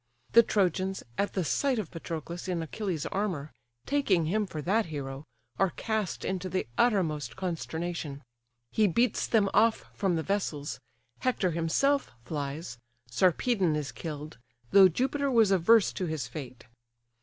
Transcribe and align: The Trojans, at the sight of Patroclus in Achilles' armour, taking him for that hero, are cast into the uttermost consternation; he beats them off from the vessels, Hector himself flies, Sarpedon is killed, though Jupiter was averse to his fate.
The 0.31 0.41
Trojans, 0.41 1.03
at 1.15 1.33
the 1.33 1.43
sight 1.43 1.77
of 1.77 1.91
Patroclus 1.91 2.47
in 2.47 2.63
Achilles' 2.63 3.05
armour, 3.05 3.51
taking 3.85 4.25
him 4.25 4.47
for 4.47 4.59
that 4.59 4.87
hero, 4.87 5.25
are 5.59 5.69
cast 5.69 6.25
into 6.25 6.49
the 6.49 6.65
uttermost 6.75 7.35
consternation; 7.35 8.23
he 8.71 8.87
beats 8.87 9.27
them 9.27 9.47
off 9.53 9.85
from 9.93 10.15
the 10.15 10.23
vessels, 10.23 10.79
Hector 11.19 11.51
himself 11.51 12.09
flies, 12.25 12.79
Sarpedon 13.11 13.75
is 13.75 13.91
killed, 13.91 14.39
though 14.71 14.87
Jupiter 14.87 15.29
was 15.29 15.51
averse 15.51 15.93
to 15.93 16.07
his 16.07 16.27
fate. 16.27 16.65